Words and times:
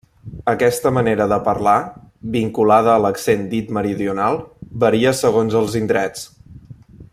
Aquesta 0.51 0.91
manera 0.95 1.27
de 1.33 1.37
parlar, 1.47 1.75
vinculada 2.37 2.91
a 2.95 3.03
l'accent 3.03 3.45
dit 3.53 3.71
meridional, 3.79 4.41
varia 4.85 5.15
segons 5.23 5.59
els 5.61 5.81
indrets. 5.85 6.27